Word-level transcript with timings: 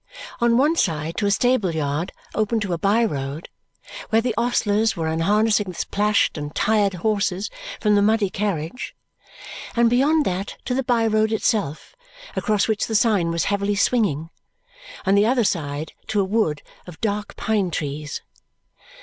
On 0.39 0.57
one 0.57 0.75
side 0.75 1.15
to 1.17 1.27
a 1.27 1.29
stable 1.29 1.75
yard 1.75 2.11
open 2.33 2.59
to 2.61 2.73
a 2.73 2.77
by 2.79 3.05
road, 3.05 3.49
where 4.09 4.19
the 4.19 4.33
ostlers 4.35 4.95
were 4.95 5.07
unharnessing 5.07 5.67
the 5.67 5.75
splashed 5.75 6.39
and 6.39 6.55
tired 6.55 6.95
horses 7.05 7.51
from 7.79 7.93
the 7.93 8.01
muddy 8.01 8.31
carriage, 8.31 8.95
and 9.75 9.91
beyond 9.91 10.25
that 10.25 10.57
to 10.65 10.73
the 10.73 10.81
by 10.81 11.05
road 11.05 11.31
itself, 11.31 11.95
across 12.35 12.67
which 12.67 12.87
the 12.87 12.95
sign 12.95 13.29
was 13.29 13.43
heavily 13.43 13.75
swinging; 13.75 14.31
on 15.05 15.13
the 15.13 15.27
other 15.27 15.43
side 15.43 15.93
to 16.07 16.19
a 16.19 16.23
wood 16.25 16.63
of 16.87 16.99
dark 16.99 17.35
pine 17.35 17.69
trees. 17.69 18.21